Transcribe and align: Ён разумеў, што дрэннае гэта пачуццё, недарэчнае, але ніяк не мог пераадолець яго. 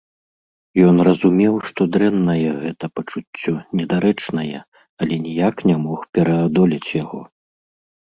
Ён 0.87 0.95
разумеў, 1.07 1.55
што 1.71 1.81
дрэннае 1.97 2.49
гэта 2.63 2.85
пачуццё, 3.01 3.53
недарэчнае, 3.83 4.59
але 5.03 5.23
ніяк 5.29 5.55
не 5.71 5.75
мог 5.87 5.99
пераадолець 6.17 6.87
яго. 7.03 7.21